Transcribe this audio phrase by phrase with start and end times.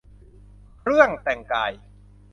[0.79, 1.71] เครื่องแต่งกาย